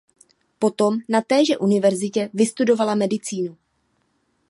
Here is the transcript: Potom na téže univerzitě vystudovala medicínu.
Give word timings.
Potom 0.59 0.99
na 1.09 1.21
téže 1.21 1.57
univerzitě 1.57 2.29
vystudovala 2.33 2.95
medicínu. 2.95 3.57